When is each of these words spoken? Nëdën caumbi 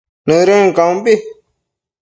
Nëdën 0.27 0.67
caumbi 0.77 1.13